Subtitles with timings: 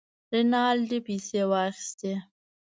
[0.31, 2.13] رینالډي پیسې واخیستې.